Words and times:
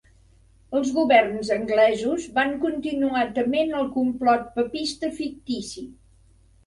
Els 0.77 0.87
governs 0.95 1.51
anglesos 1.55 2.25
van 2.37 2.55
continuar 2.65 3.21
tement 3.37 3.75
el 3.83 3.93
complot 3.99 4.49
papista 4.57 5.13
fictici. 5.21 5.85